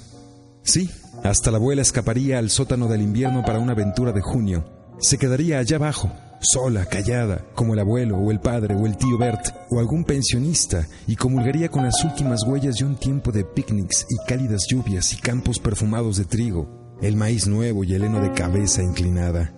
Sí, 0.63 0.89
hasta 1.25 1.51
la 1.51 1.57
abuela 1.57 1.83
escaparía 1.83 2.39
al 2.39 2.49
sótano 2.49 2.87
del 2.87 3.03
invierno 3.03 3.43
para 3.45 3.59
una 3.59 3.73
aventura 3.73 4.13
de 4.13 4.21
junio. 4.21 4.65
Se 5.01 5.19
quedaría 5.19 5.59
allá 5.59 5.79
abajo, 5.79 6.13
sola, 6.45 6.87
callada, 6.87 7.45
como 7.55 7.75
el 7.75 7.81
abuelo 7.81 8.17
o 8.19 8.31
el 8.31 8.41
padre 8.41 8.75
o 8.75 8.87
el 8.87 8.97
tío 8.97 9.19
Bert 9.19 9.47
o 9.71 9.79
algún 9.79 10.05
pensionista, 10.05 10.87
y 11.07 11.17
comulgaría 11.17 11.69
con 11.69 11.85
las 11.85 12.05
últimas 12.05 12.45
huellas 12.47 12.77
de 12.77 12.85
un 12.85 12.97
tiempo 12.97 13.33
de 13.33 13.45
picnics 13.45 14.07
y 14.09 14.17
cálidas 14.29 14.67
lluvias 14.69 15.13
y 15.13 15.17
campos 15.17 15.59
perfumados 15.59 16.17
de 16.17 16.25
trigo, 16.25 16.97
el 17.01 17.17
maíz 17.17 17.47
nuevo 17.47 17.85
y 17.85 17.95
el 17.95 18.05
heno 18.05 18.21
de 18.21 18.33
cabeza 18.33 18.83
inclinada. 18.83 19.53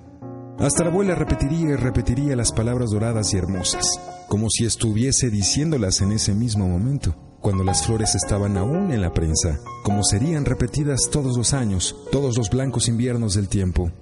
Hasta 0.58 0.84
la 0.84 0.90
abuela 0.90 1.14
repetiría 1.14 1.70
y 1.70 1.76
repetiría 1.76 2.34
las 2.34 2.50
palabras 2.50 2.90
doradas 2.90 3.34
y 3.34 3.36
hermosas, 3.36 4.00
como 4.28 4.48
si 4.48 4.64
estuviese 4.64 5.28
diciéndolas 5.28 6.00
en 6.00 6.12
ese 6.12 6.34
mismo 6.34 6.66
momento, 6.66 7.14
cuando 7.40 7.62
las 7.62 7.86
flores 7.86 8.14
estaban 8.14 8.56
aún 8.56 8.90
en 8.90 9.02
la 9.02 9.12
prensa, 9.12 9.60
como 9.84 10.02
serían 10.02 10.44
repetidas 10.44 11.10
todos 11.12 11.36
los 11.36 11.52
años, 11.52 11.94
todos 12.10 12.36
los 12.36 12.50
blancos 12.50 12.88
inviernos 12.88 13.34
del 13.34 13.48
tiempo. 13.48 13.92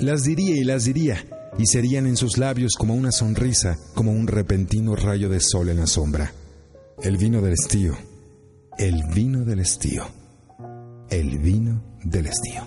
Las 0.00 0.22
diría 0.22 0.56
y 0.56 0.64
las 0.64 0.84
diría, 0.84 1.24
y 1.58 1.66
serían 1.66 2.06
en 2.06 2.16
sus 2.16 2.38
labios 2.38 2.74
como 2.78 2.94
una 2.94 3.10
sonrisa, 3.10 3.76
como 3.94 4.12
un 4.12 4.28
repentino 4.28 4.94
rayo 4.94 5.28
de 5.28 5.40
sol 5.40 5.68
en 5.68 5.78
la 5.78 5.86
sombra. 5.86 6.32
El 7.02 7.16
vino 7.16 7.42
del 7.42 7.54
estío, 7.54 7.98
el 8.78 9.02
vino 9.12 9.44
del 9.44 9.58
estío, 9.58 10.04
el 11.10 11.38
vino 11.38 11.82
del 12.04 12.26
estío. 12.26 12.66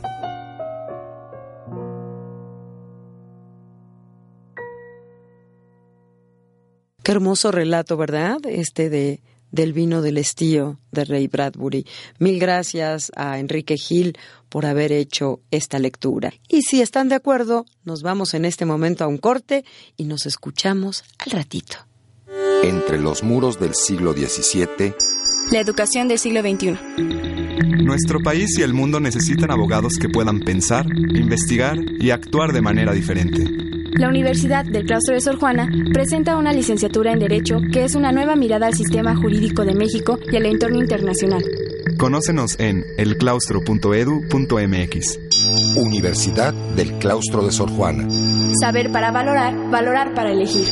Qué 7.03 7.12
hermoso 7.13 7.51
relato, 7.51 7.98
¿verdad? 7.98 8.38
Este 8.45 8.89
de 8.89 9.21
del 9.51 9.74
vino 9.74 10.01
del 10.01 10.17
estío 10.17 10.79
de 10.91 11.05
Ray 11.05 11.27
Bradbury. 11.27 11.86
Mil 12.20 12.39
gracias 12.39 13.12
a 13.15 13.39
Enrique 13.39 13.77
Gil 13.77 14.17
por 14.50 14.65
haber 14.65 14.91
hecho 14.91 15.41
esta 15.51 15.79
lectura. 15.79 16.34
Y 16.48 16.63
si 16.63 16.81
están 16.81 17.10
de 17.10 17.15
acuerdo, 17.15 17.65
nos 17.84 18.01
vamos 18.03 18.34
en 18.34 18.46
este 18.46 18.65
momento 18.65 19.03
a 19.03 19.08
un 19.08 19.17
corte 19.17 19.63
y 19.98 20.05
nos 20.05 20.25
escuchamos 20.25 21.03
al 21.20 21.31
ratito. 21.31 21.77
Entre 22.63 23.00
los 23.00 23.24
muros 23.24 23.60
del 23.60 23.74
siglo 23.75 24.13
XVII, 24.13 24.93
la 25.51 25.60
educación 25.60 26.08
del 26.08 26.20
siglo 26.20 26.41
XXI. 26.41 26.77
Nuestro 27.84 28.20
país 28.22 28.58
y 28.58 28.62
el 28.62 28.74
mundo 28.74 29.00
necesitan 29.00 29.51
abogados 29.51 29.98
que 30.00 30.08
puedan 30.08 30.39
pensar, 30.39 30.86
investigar 30.88 31.77
y 32.00 32.12
actuar 32.12 32.53
de 32.53 32.62
manera 32.62 32.93
diferente. 32.93 33.80
La 33.91 34.07
Universidad 34.07 34.65
del 34.65 34.86
Claustro 34.86 35.15
de 35.15 35.21
Sor 35.21 35.38
Juana 35.38 35.69
presenta 35.93 36.38
una 36.38 36.53
licenciatura 36.53 37.12
en 37.12 37.19
Derecho 37.19 37.60
que 37.71 37.83
es 37.83 37.93
una 37.95 38.12
nueva 38.12 38.36
mirada 38.36 38.67
al 38.67 38.74
sistema 38.74 39.15
jurídico 39.15 39.65
de 39.65 39.75
México 39.75 40.19
y 40.31 40.38
al 40.38 40.45
entorno 40.45 40.79
internacional. 40.79 41.43
Conócenos 41.98 42.60
en 42.60 42.86
elclaustro.edu.mx. 42.98 45.19
Universidad 45.75 46.53
del 46.75 46.93
Claustro 47.00 47.45
de 47.45 47.51
Sor 47.51 47.69
Juana. 47.69 48.07
Saber 48.60 48.91
para 48.91 49.12
valorar, 49.12 49.53
valorar 49.69 50.13
para 50.13 50.31
elegir. 50.31 50.67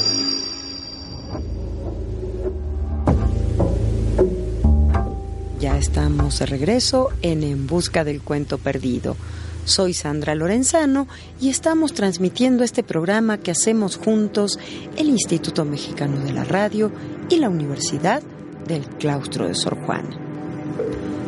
Ya 5.59 5.77
estamos 5.77 6.39
de 6.39 6.45
regreso 6.45 7.09
en 7.21 7.43
En 7.43 7.67
Busca 7.67 8.05
del 8.05 8.21
Cuento 8.21 8.57
Perdido. 8.57 9.17
Soy 9.65 9.93
Sandra 9.93 10.35
Lorenzano 10.35 11.07
y 11.39 11.49
estamos 11.49 11.93
transmitiendo 11.93 12.63
este 12.63 12.83
programa 12.83 13.37
que 13.37 13.51
hacemos 13.51 13.97
juntos 13.97 14.59
el 14.97 15.09
Instituto 15.09 15.65
Mexicano 15.65 16.19
de 16.23 16.33
la 16.33 16.43
Radio 16.43 16.91
y 17.29 17.37
la 17.37 17.49
Universidad 17.49 18.23
del 18.67 18.85
Claustro 18.85 19.47
de 19.47 19.55
Sor 19.55 19.77
Juana. 19.85 20.17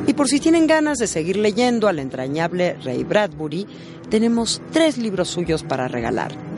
Y 0.07 0.13
por 0.13 0.27
si 0.27 0.39
tienen 0.39 0.67
ganas 0.67 0.97
de 0.97 1.07
seguir 1.07 1.37
leyendo 1.37 1.87
al 1.87 1.99
entrañable 1.99 2.73
Ray 2.83 3.03
Bradbury, 3.03 3.67
tenemos 4.09 4.61
tres 4.71 4.97
libros 4.97 5.29
suyos 5.29 5.63
para 5.63 5.87
regalar. 5.87 6.50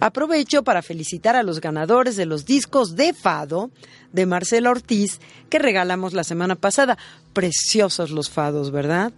Aprovecho 0.00 0.62
para 0.62 0.82
felicitar 0.82 1.36
a 1.36 1.42
los 1.42 1.60
ganadores 1.60 2.16
de 2.16 2.26
los 2.26 2.44
discos 2.44 2.96
de 2.96 3.14
Fado 3.14 3.70
de 4.12 4.26
Marcela 4.26 4.70
Ortiz 4.70 5.20
que 5.48 5.58
regalamos 5.58 6.12
la 6.12 6.24
semana 6.24 6.56
pasada. 6.56 6.98
Preciosos 7.32 8.10
los 8.10 8.28
fados, 8.30 8.70
¿verdad? 8.70 9.12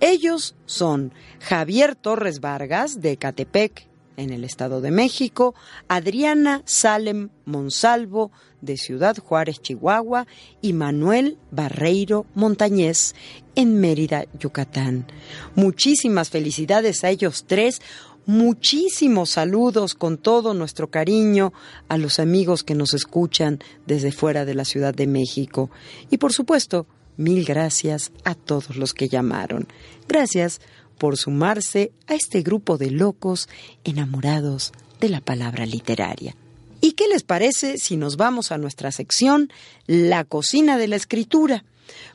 Ellos 0.00 0.54
son 0.66 1.12
Javier 1.40 1.96
Torres 1.96 2.40
Vargas 2.40 3.00
de 3.00 3.16
Catepec, 3.16 3.88
en 4.18 4.32
el 4.32 4.44
Estado 4.44 4.80
de 4.80 4.90
México, 4.90 5.54
Adriana 5.86 6.62
Salem 6.66 7.30
Monsalvo 7.44 8.32
de 8.60 8.76
Ciudad 8.76 9.16
Juárez, 9.16 9.62
Chihuahua, 9.62 10.26
y 10.60 10.72
Manuel 10.72 11.38
Barreiro 11.52 12.26
Montañez 12.34 13.14
en 13.54 13.80
Mérida, 13.80 14.24
Yucatán. 14.38 15.06
Muchísimas 15.54 16.30
felicidades 16.30 17.04
a 17.04 17.10
ellos 17.10 17.44
tres. 17.46 17.80
Muchísimos 18.26 19.30
saludos 19.30 19.94
con 19.94 20.18
todo 20.18 20.52
nuestro 20.52 20.90
cariño 20.90 21.52
a 21.88 21.96
los 21.96 22.18
amigos 22.18 22.64
que 22.64 22.74
nos 22.74 22.94
escuchan 22.94 23.60
desde 23.86 24.12
fuera 24.12 24.44
de 24.44 24.54
la 24.54 24.64
Ciudad 24.64 24.92
de 24.92 25.06
México. 25.06 25.70
Y 26.10 26.18
por 26.18 26.32
supuesto, 26.32 26.86
mil 27.18 27.44
gracias 27.44 28.12
a 28.24 28.34
todos 28.34 28.76
los 28.76 28.94
que 28.94 29.10
llamaron. 29.10 29.68
Gracias 30.08 30.62
por 30.96 31.18
sumarse 31.18 31.92
a 32.06 32.14
este 32.14 32.42
grupo 32.42 32.78
de 32.78 32.90
locos 32.90 33.48
enamorados 33.84 34.72
de 35.00 35.10
la 35.10 35.20
palabra 35.20 35.66
literaria. 35.66 36.34
¿Y 36.80 36.92
qué 36.92 37.08
les 37.08 37.24
parece 37.24 37.76
si 37.76 37.96
nos 37.96 38.16
vamos 38.16 38.52
a 38.52 38.58
nuestra 38.58 38.92
sección 38.92 39.50
La 39.86 40.24
cocina 40.24 40.78
de 40.78 40.88
la 40.88 40.96
escritura 40.96 41.64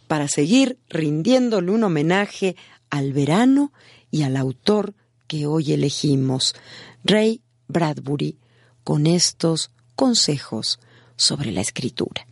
para 0.07 0.27
seguir 0.27 0.79
rindiéndole 0.89 1.71
un 1.71 1.83
homenaje 1.83 2.55
al 2.89 3.13
verano 3.13 3.73
y 4.09 4.23
al 4.23 4.37
autor 4.37 4.93
que 5.27 5.47
hoy 5.47 5.73
elegimos, 5.73 6.55
Ray 7.03 7.41
Bradbury, 7.67 8.37
con 8.83 9.07
estos 9.07 9.71
consejos 9.95 10.79
sobre 11.15 11.51
la 11.51 11.61
escritura? 11.61 12.27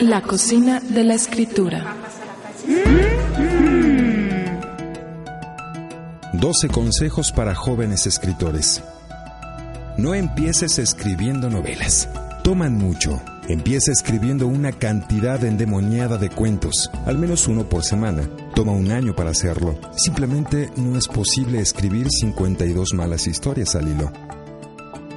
La 0.00 0.22
cocina 0.22 0.80
de 0.80 1.02
la 1.02 1.14
escritura. 1.14 1.96
12 6.32 6.68
consejos 6.68 7.32
para 7.32 7.54
jóvenes 7.54 8.06
escritores. 8.06 8.82
No 9.96 10.14
empieces 10.14 10.78
escribiendo 10.78 11.50
novelas. 11.50 12.08
Toman 12.44 12.74
mucho. 12.74 13.20
Empieza 13.48 13.90
escribiendo 13.90 14.46
una 14.46 14.72
cantidad 14.72 15.42
endemoniada 15.42 16.16
de 16.18 16.30
cuentos, 16.30 16.90
al 17.06 17.18
menos 17.18 17.48
uno 17.48 17.68
por 17.68 17.82
semana. 17.82 18.28
Toma 18.54 18.72
un 18.72 18.92
año 18.92 19.16
para 19.16 19.30
hacerlo. 19.30 19.78
Simplemente 19.96 20.70
no 20.76 20.96
es 20.96 21.08
posible 21.08 21.60
escribir 21.60 22.06
52 22.08 22.94
malas 22.94 23.26
historias 23.26 23.74
al 23.74 23.88
hilo. 23.88 24.12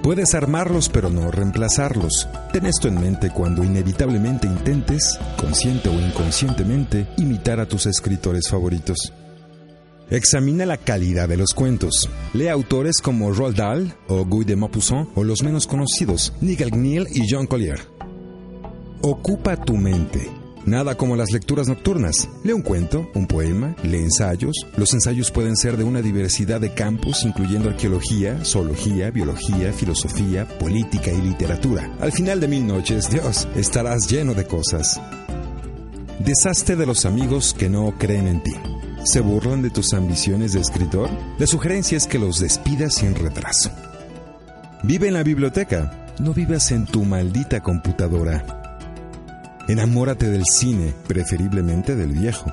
Puedes 0.03 0.33
armarlos 0.33 0.89
pero 0.89 1.11
no 1.11 1.29
reemplazarlos. 1.29 2.27
Ten 2.51 2.65
esto 2.65 2.87
en 2.87 2.99
mente 2.99 3.29
cuando 3.29 3.63
inevitablemente 3.63 4.47
intentes, 4.47 5.19
consciente 5.37 5.89
o 5.89 5.93
inconscientemente, 5.93 7.07
imitar 7.17 7.59
a 7.59 7.67
tus 7.67 7.85
escritores 7.85 8.49
favoritos. 8.49 9.13
Examina 10.09 10.65
la 10.65 10.77
calidad 10.77 11.29
de 11.29 11.37
los 11.37 11.53
cuentos. 11.53 12.09
Lee 12.33 12.47
autores 12.47 12.97
como 12.99 13.31
Roald 13.31 13.57
Dahl 13.57 13.93
o 14.07 14.25
Guy 14.25 14.43
de 14.43 14.55
Maupassant 14.55 15.09
o 15.15 15.23
los 15.23 15.43
menos 15.43 15.67
conocidos, 15.67 16.33
Nigel 16.41 16.71
Kneale 16.71 17.09
y 17.13 17.27
John 17.29 17.45
Collier. 17.45 17.79
Ocupa 19.03 19.55
tu 19.55 19.77
mente. 19.77 20.40
Nada 20.65 20.95
como 20.95 21.15
las 21.15 21.31
lecturas 21.31 21.67
nocturnas. 21.67 22.29
Lee 22.43 22.53
un 22.53 22.61
cuento, 22.61 23.09
un 23.15 23.25
poema, 23.25 23.75
lee 23.83 23.97
ensayos. 23.97 24.67
Los 24.77 24.93
ensayos 24.93 25.31
pueden 25.31 25.57
ser 25.57 25.75
de 25.75 25.83
una 25.83 26.01
diversidad 26.01 26.61
de 26.61 26.73
campos, 26.73 27.23
incluyendo 27.25 27.69
arqueología, 27.69 28.45
zoología, 28.45 29.09
biología, 29.09 29.73
filosofía, 29.73 30.47
política 30.59 31.11
y 31.11 31.21
literatura. 31.21 31.91
Al 31.99 32.11
final 32.11 32.39
de 32.39 32.47
mil 32.47 32.67
noches, 32.67 33.09
Dios, 33.09 33.47
estarás 33.55 34.07
lleno 34.07 34.35
de 34.35 34.45
cosas. 34.45 35.01
Deshazte 36.19 36.75
de 36.75 36.85
los 36.85 37.05
amigos 37.05 37.55
que 37.57 37.67
no 37.67 37.95
creen 37.97 38.27
en 38.27 38.43
ti. 38.43 38.53
¿Se 39.03 39.19
burlan 39.19 39.63
de 39.63 39.71
tus 39.71 39.93
ambiciones 39.93 40.53
de 40.53 40.59
escritor? 40.59 41.09
La 41.39 41.47
sugerencia 41.47 41.97
es 41.97 42.05
que 42.05 42.19
los 42.19 42.39
despidas 42.39 42.95
sin 42.95 43.15
retraso. 43.15 43.71
Vive 44.83 45.07
en 45.07 45.15
la 45.15 45.23
biblioteca, 45.23 46.13
no 46.19 46.35
vivas 46.35 46.71
en 46.71 46.85
tu 46.85 47.03
maldita 47.03 47.63
computadora. 47.63 48.60
Enamórate 49.71 50.29
del 50.29 50.43
cine, 50.43 50.93
preferiblemente 51.07 51.95
del 51.95 52.11
viejo. 52.11 52.51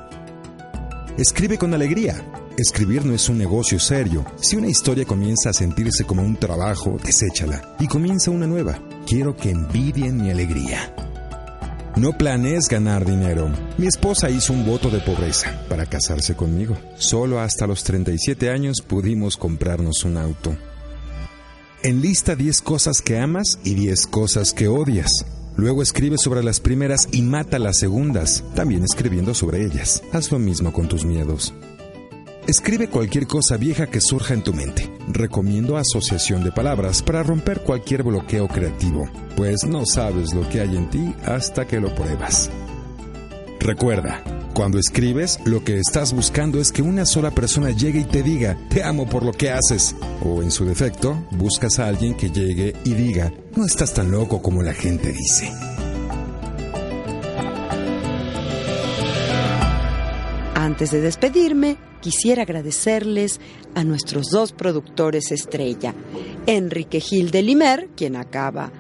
Escribe 1.19 1.59
con 1.59 1.75
alegría. 1.75 2.15
Escribir 2.57 3.05
no 3.05 3.13
es 3.13 3.29
un 3.29 3.39
negocio 3.39 3.81
serio. 3.81 4.25
Si 4.41 4.55
una 4.55 4.69
historia 4.69 5.05
comienza 5.05 5.51
a 5.51 5.53
sentirse 5.53 6.05
como 6.05 6.23
un 6.23 6.37
trabajo, 6.37 6.97
deséchala 7.03 7.75
y 7.81 7.89
comienza 7.89 8.31
una 8.31 8.47
nueva. 8.47 8.79
Quiero 9.05 9.37
que 9.37 9.51
envidien 9.51 10.23
mi 10.23 10.31
alegría. 10.31 10.95
No 11.97 12.17
planees 12.17 12.69
ganar 12.69 13.05
dinero. 13.05 13.51
Mi 13.79 13.89
esposa 13.89 14.31
hizo 14.31 14.53
un 14.53 14.65
voto 14.65 14.89
de 14.89 15.01
pobreza 15.01 15.61
para 15.69 15.87
casarse 15.87 16.37
conmigo. 16.37 16.79
Solo 16.99 17.41
hasta 17.41 17.67
los 17.67 17.83
37 17.83 18.49
años 18.49 18.81
pudimos 18.81 19.37
comprarnos 19.37 20.05
un 20.05 20.19
auto. 20.19 20.57
Enlista 21.83 22.37
10 22.37 22.63
cosas 22.63 23.03
que 23.03 23.19
amas 23.19 23.59
y 23.65 23.75
10 23.75 24.07
cosas 24.07 24.53
que 24.53 24.69
odias. 24.69 25.27
Luego 25.59 25.83
escribe 25.83 26.19
sobre 26.19 26.45
las 26.45 26.61
primeras 26.61 27.09
y 27.11 27.21
mata 27.21 27.59
las 27.59 27.79
segundas, 27.79 28.45
también 28.55 28.85
escribiendo 28.85 29.35
sobre 29.35 29.65
ellas. 29.65 30.05
Haz 30.13 30.31
lo 30.31 30.39
mismo 30.39 30.73
con 30.73 30.87
tus 30.87 31.05
miedos. 31.05 31.53
Escribe 32.47 32.89
cualquier 32.89 33.27
cosa 33.27 33.57
vieja 33.57 33.89
que 33.89 34.01
surja 34.01 34.35
en 34.35 34.45
tu 34.45 34.55
mente. 34.55 34.89
Recomiendo 35.09 35.77
asociación 35.77 36.45
de 36.45 36.53
palabras 36.53 37.03
para 37.03 37.25
romper 37.25 37.63
cualquier 37.63 38.05
bloqueo 38.05 38.47
creativo, 38.47 39.11
pues 39.37 39.65
no 39.65 39.85
sabes 39.85 40.33
lo 40.33 40.49
que 40.49 40.61
hay 40.61 40.77
en 40.77 40.89
ti 40.91 41.13
hasta 41.27 41.67
que 41.67 41.81
lo 41.81 41.93
pruebas. 41.93 42.51
Recuerda, 43.59 44.23
cuando 44.55 44.79
escribes, 44.79 45.41
lo 45.45 45.65
que 45.65 45.79
estás 45.79 46.13
buscando 46.13 46.61
es 46.61 46.71
que 46.71 46.83
una 46.83 47.05
sola 47.05 47.33
persona 47.33 47.71
llegue 47.71 47.99
y 47.99 48.05
te 48.05 48.23
diga, 48.23 48.57
te 48.71 48.85
amo 48.85 49.09
por 49.09 49.25
lo 49.25 49.33
que 49.33 49.51
haces. 49.51 49.97
O 50.25 50.41
en 50.41 50.53
su 50.53 50.65
defecto, 50.65 51.21
buscas 51.33 51.81
a 51.81 51.89
alguien 51.89 52.15
que 52.15 52.31
llegue 52.31 52.75
y 52.85 52.95
diga, 52.95 53.33
no 53.59 53.67
estás 53.67 53.93
tan 53.93 54.13
loco 54.13 54.41
como 54.41 54.63
la 54.63 54.73
gente 54.73 55.13
dice. 55.13 55.51
Antes 60.55 60.93
de 60.93 61.01
despedirme, 61.01 61.77
quisiera 62.01 62.43
agradecerles 62.43 63.41
a 63.75 63.83
nuestros 63.83 64.31
dos 64.31 64.53
productores 64.53 65.33
estrella, 65.33 65.93
Enrique 66.47 67.01
Gil 67.01 67.33
de 67.33 67.43
Limer, 67.43 67.89
quien 67.97 68.15
acaba 68.15 68.71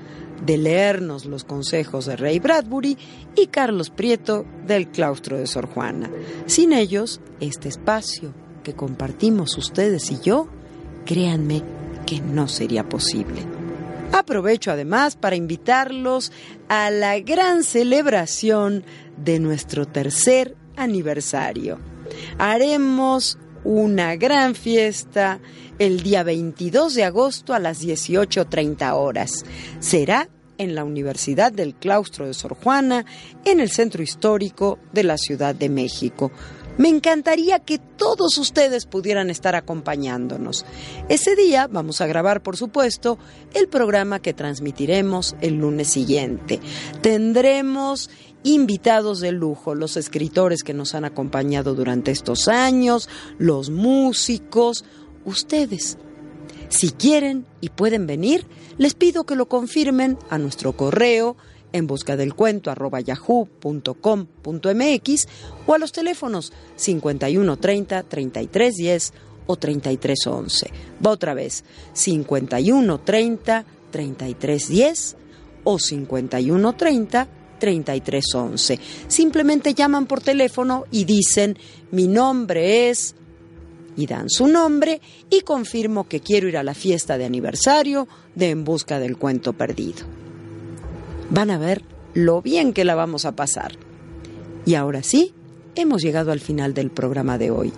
de 0.47 0.57
leernos 0.57 1.25
los 1.25 1.43
consejos 1.43 2.07
de 2.07 2.15
Ray 2.15 2.39
Bradbury, 2.39 2.97
y 3.35 3.49
Carlos 3.49 3.91
Prieto 3.91 4.47
del 4.65 4.91
claustro 4.91 5.37
de 5.37 5.49
Sor 5.49 5.67
Juana. 5.67 6.09
Sin 6.47 6.73
ellos, 6.73 7.21
este 7.41 7.69
espacio 7.69 8.33
que 8.63 8.75
compartimos 8.75 9.59
ustedes 9.59 10.09
y 10.13 10.21
yo, 10.21 10.47
créanme 11.05 11.65
que 12.07 12.21
no 12.21 12.47
sería 12.47 12.89
posible. 12.89 13.58
Aprovecho 14.13 14.71
además 14.71 15.17
para 15.17 15.37
invitarlos 15.37 16.33
a 16.69 16.91
la 16.91 17.19
gran 17.21 17.63
celebración 17.63 18.85
de 19.17 19.39
nuestro 19.39 19.87
tercer 19.87 20.57
aniversario. 20.77 21.79
Haremos 22.39 23.39
una 23.65 24.17
gran 24.17 24.55
fiesta 24.55 25.41
el 25.79 26.03
día 26.03 26.23
22 26.23 26.95
de 26.95 27.05
agosto 27.05 27.55
a 27.55 27.59
las 27.59 27.83
18.30 27.83 28.93
horas. 28.95 29.45
Será 29.81 30.29
en 30.59 30.75
la 30.75 30.85
Universidad 30.85 31.53
del 31.53 31.75
Claustro 31.75 32.27
de 32.27 32.35
Sor 32.35 32.55
Juana, 32.55 33.05
en 33.45 33.61
el 33.61 33.71
centro 33.71 34.03
histórico 34.03 34.79
de 34.93 35.05
la 35.05 35.17
Ciudad 35.17 35.55
de 35.55 35.69
México. 35.69 36.33
Me 36.79 36.89
encantaría 36.89 37.59
que 37.59 37.79
todos 37.79 38.39
ustedes 38.39 38.87
pudieran 38.87 39.31
estar 39.31 39.57
acompañándonos. 39.57 40.65
Ese 41.09 41.35
día 41.35 41.67
vamos 41.67 42.01
a 42.01 42.07
grabar, 42.07 42.43
por 42.43 42.57
supuesto, 42.57 43.19
el 43.53 43.69
programa 43.69 44.21
que 44.21 44.33
transmitiremos 44.33 45.35
el 45.41 45.57
lunes 45.59 45.89
siguiente. 45.89 46.61
Tendremos 47.03 48.11
invitados 48.45 49.19
de 49.19 49.33
lujo, 49.33 49.75
los 49.75 49.97
escritores 49.97 50.63
que 50.63 50.73
nos 50.73 50.95
han 50.95 51.05
acompañado 51.05 51.75
durante 51.75 52.13
estos 52.13 52.47
años, 52.47 53.09
los 53.39 53.71
músicos, 53.71 54.85
ustedes. 55.25 55.99
Si 56.69 56.91
quieren 56.91 57.47
y 57.61 57.71
pueden 57.71 58.07
venir, 58.07 58.47
les 58.77 58.95
pido 58.95 59.25
que 59.25 59.35
lo 59.35 59.49
confirmen 59.49 60.17
a 60.31 60.39
nuestro 60.39 60.75
correo 60.75 61.37
en 61.73 61.87
busca 61.87 62.17
del 62.17 62.35
cuento 62.35 62.71
arroba 62.71 63.01
yahoo.com.mx 63.01 63.97
o 65.67 65.75
a 65.75 65.79
los 65.79 65.93
teléfonos 65.93 66.53
5130 66.77 68.03
3310 68.03 69.13
o 69.47 69.57
3311. 69.57 70.71
Va 71.05 71.11
otra 71.11 71.35
vez, 71.35 71.65
5130 71.93 73.65
3310 73.91 75.17
o 75.65 75.79
5130 75.79 77.29
3311. 77.59 78.79
Simplemente 79.09 79.75
llaman 79.75 80.07
por 80.07 80.21
teléfono 80.21 80.85
y 80.91 81.05
dicen, 81.05 81.59
mi 81.91 82.07
nombre 82.07 82.89
es 82.91 83.15
y 83.97 84.07
dan 84.07 84.31
su 84.31 84.47
nombre 84.47 85.01
y 85.29 85.41
confirmo 85.41 86.07
que 86.07 86.21
quiero 86.21 86.47
ir 86.49 86.57
a 86.57 86.63
la 86.63 86.75
fiesta 86.75 87.19
de 87.19 87.25
aniversario 87.25 88.07
de 88.37 88.51
En 88.51 88.63
Busca 88.65 89.01
del 89.01 89.17
Cuento 89.17 89.55
Perdido. 89.55 90.28
Van 91.31 91.51
a 91.51 91.59
ver 91.59 91.83
lo 92.15 92.43
bien 92.43 92.73
que 92.73 92.85
la 92.85 92.95
vamos 92.95 93.25
a 93.25 93.37
pasar. 93.37 93.73
Y 94.65 94.75
ahora 94.75 95.03
sí, 95.03 95.35
hemos 95.75 96.03
llegado 96.03 96.33
al 96.33 96.41
final 96.41 96.75
del 96.75 96.91
programa 96.91 97.39
de 97.39 97.51
hoy. 97.51 97.73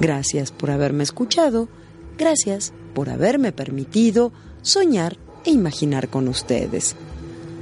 Gracias 0.00 0.52
por 0.52 0.70
haberme 0.70 1.04
escuchado, 1.04 1.68
gracias 2.16 2.72
por 2.94 3.10
haberme 3.10 3.52
permitido 3.52 4.32
soñar 4.62 5.16
e 5.44 5.50
imaginar 5.50 6.08
con 6.08 6.28
ustedes. 6.28 6.96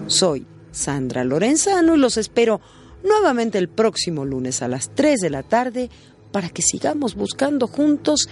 Soy 0.06 0.46
Sandra 0.70 1.24
Lorenzano 1.24 1.94
y 1.94 1.98
los 1.98 2.16
espero 2.16 2.60
nuevamente 3.02 3.58
el 3.58 3.68
próximo 3.68 4.24
lunes 4.24 4.62
a 4.62 4.68
las 4.68 4.94
3 4.94 5.20
de 5.20 5.30
la 5.30 5.42
tarde 5.42 5.90
para 6.32 6.50
que 6.50 6.62
sigamos 6.62 7.14
buscando 7.14 7.66
juntos 7.66 8.28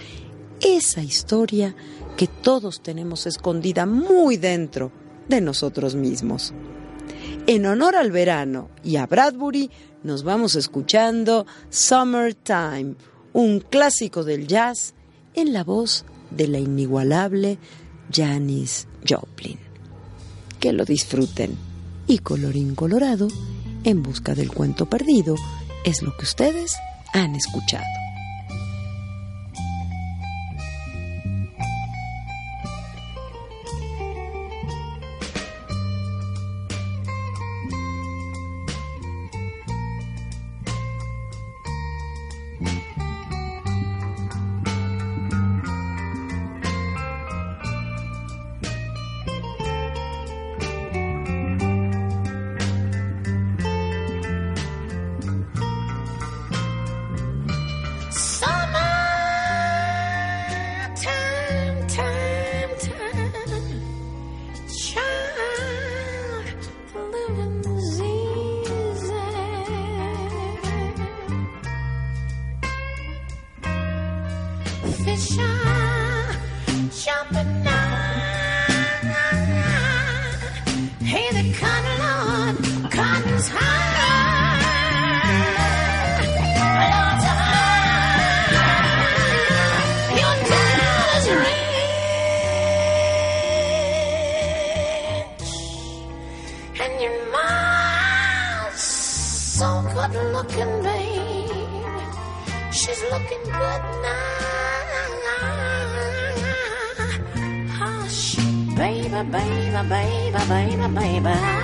esa 0.61 1.01
historia 1.01 1.75
que 2.17 2.27
todos 2.27 2.81
tenemos 2.81 3.25
escondida 3.25 3.85
muy 3.85 4.37
dentro 4.37 4.91
de 5.27 5.41
nosotros 5.41 5.95
mismos. 5.95 6.53
En 7.47 7.67
honor 7.67 7.95
al 7.95 8.11
verano 8.11 8.69
y 8.83 8.95
a 8.95 9.05
Bradbury, 9.05 9.69
nos 10.03 10.23
vamos 10.23 10.55
escuchando 10.55 11.45
Summertime, 11.69 12.95
un 13.33 13.59
clásico 13.59 14.23
del 14.23 14.47
jazz 14.47 14.95
en 15.35 15.53
la 15.53 15.63
voz 15.63 16.05
de 16.31 16.47
la 16.47 16.57
inigualable 16.57 17.59
Janis 18.11 18.87
Joplin. 19.07 19.59
Que 20.59 20.73
lo 20.73 20.85
disfruten. 20.85 21.55
Y 22.07 22.19
colorín 22.19 22.73
colorado, 22.73 23.27
en 23.83 24.01
busca 24.01 24.33
del 24.33 24.51
cuento 24.51 24.87
perdido, 24.87 25.35
es 25.83 26.01
lo 26.01 26.17
que 26.17 26.23
ustedes 26.23 26.75
han 27.13 27.35
escuchado. 27.35 27.85
baby, 110.47 110.87
baby. 110.93 111.54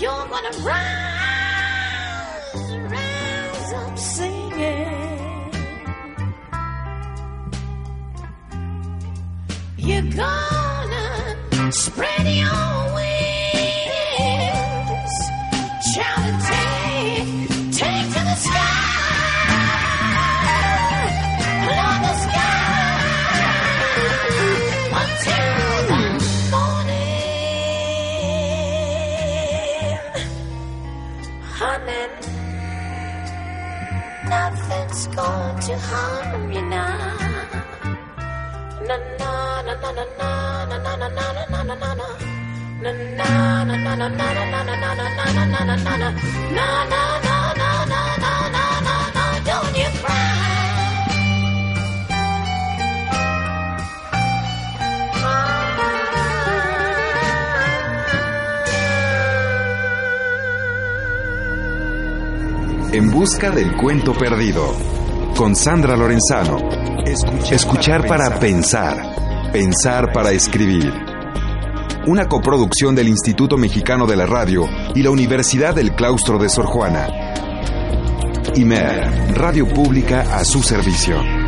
You're 0.00 0.10
gonna 0.10 0.50
rise, 0.64 2.54
rise 2.90 3.72
up 3.74 3.98
singing. 3.98 5.52
You're 9.76 10.02
gonna. 10.16 10.49
En 62.92 63.08
busca 63.12 63.50
del 63.50 63.76
cuento 63.76 64.12
perdido. 64.12 64.99
Con 65.40 65.56
Sandra 65.56 65.96
Lorenzano. 65.96 66.58
Escuchar, 67.50 68.06
para 68.06 68.38
pensar. 68.38 69.50
Pensar 69.50 70.12
para 70.12 70.32
escribir 70.32 70.92
una 72.06 72.28
coproducción 72.28 72.94
del 72.94 73.08
Instituto 73.08 73.56
Mexicano 73.56 74.06
de 74.06 74.16
la 74.16 74.26
Radio 74.26 74.68
y 74.94 75.02
la 75.02 75.08
Universidad 75.08 75.74
del 75.74 75.94
Claustro 75.94 76.38
de 76.38 76.50
Sor 76.50 76.66
Juana. 76.66 77.08
IMER, 78.54 79.34
Radio 79.34 79.66
Pública 79.66 80.26
a 80.30 80.44
su 80.44 80.62
servicio. 80.62 81.39